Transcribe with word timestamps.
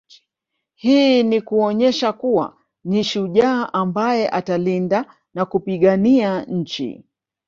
Hii 0.73 1.23
ni 1.23 1.41
kuonesha 1.41 2.13
kuwa 2.13 2.57
ni 2.83 3.03
shujaa 3.03 3.73
ambaye 3.73 4.29
atalinda 4.29 5.15
na 5.33 5.45
kupigania 5.45 6.43
nchi 6.45 7.03